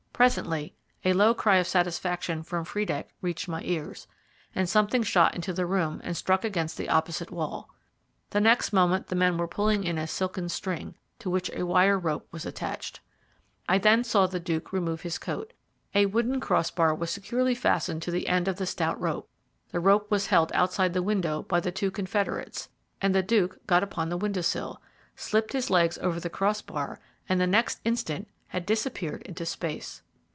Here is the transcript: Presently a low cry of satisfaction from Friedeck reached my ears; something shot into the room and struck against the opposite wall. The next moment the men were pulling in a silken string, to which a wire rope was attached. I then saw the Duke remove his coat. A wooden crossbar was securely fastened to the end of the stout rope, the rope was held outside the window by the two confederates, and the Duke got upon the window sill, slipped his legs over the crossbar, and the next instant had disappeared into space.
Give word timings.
Presently 0.13 0.75
a 1.03 1.13
low 1.13 1.33
cry 1.33 1.55
of 1.57 1.65
satisfaction 1.65 2.43
from 2.43 2.63
Friedeck 2.63 3.09
reached 3.21 3.47
my 3.47 3.63
ears; 3.63 4.05
something 4.65 5.01
shot 5.01 5.33
into 5.33 5.51
the 5.51 5.65
room 5.65 5.99
and 6.03 6.15
struck 6.15 6.45
against 6.45 6.77
the 6.77 6.89
opposite 6.89 7.31
wall. 7.31 7.71
The 8.29 8.39
next 8.39 8.71
moment 8.71 9.07
the 9.07 9.15
men 9.15 9.37
were 9.39 9.47
pulling 9.47 9.83
in 9.83 9.97
a 9.97 10.05
silken 10.05 10.47
string, 10.47 10.93
to 11.17 11.31
which 11.31 11.49
a 11.55 11.65
wire 11.65 11.97
rope 11.97 12.27
was 12.31 12.45
attached. 12.45 12.99
I 13.67 13.79
then 13.79 14.03
saw 14.03 14.27
the 14.27 14.39
Duke 14.39 14.71
remove 14.71 15.01
his 15.01 15.17
coat. 15.17 15.53
A 15.95 16.05
wooden 16.05 16.39
crossbar 16.39 16.93
was 16.93 17.09
securely 17.09 17.55
fastened 17.55 18.03
to 18.03 18.11
the 18.11 18.27
end 18.27 18.47
of 18.47 18.57
the 18.57 18.67
stout 18.67 19.01
rope, 19.01 19.27
the 19.71 19.79
rope 19.79 20.11
was 20.11 20.27
held 20.27 20.51
outside 20.53 20.93
the 20.93 21.01
window 21.01 21.41
by 21.41 21.59
the 21.59 21.71
two 21.71 21.89
confederates, 21.89 22.69
and 23.01 23.15
the 23.15 23.23
Duke 23.23 23.65
got 23.65 23.81
upon 23.81 24.09
the 24.09 24.17
window 24.17 24.41
sill, 24.41 24.83
slipped 25.15 25.53
his 25.53 25.71
legs 25.71 25.97
over 25.97 26.19
the 26.19 26.29
crossbar, 26.29 26.99
and 27.27 27.41
the 27.41 27.47
next 27.47 27.81
instant 27.83 28.27
had 28.49 28.67
disappeared 28.67 29.23
into 29.23 29.47
space. 29.47 30.03